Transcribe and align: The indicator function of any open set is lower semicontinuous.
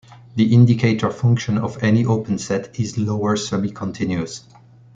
The 0.35 0.51
indicator 0.51 1.11
function 1.11 1.59
of 1.59 1.83
any 1.83 2.05
open 2.05 2.39
set 2.39 2.79
is 2.79 2.97
lower 2.97 3.35
semicontinuous. 3.35 4.41